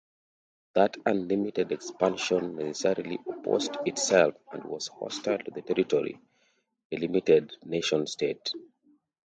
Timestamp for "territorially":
5.61-6.19